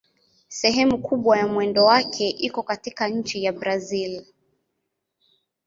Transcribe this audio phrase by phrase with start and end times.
[0.49, 4.23] Sehemu kubwa ya mwendo wake iko katika nchi ya Brazil.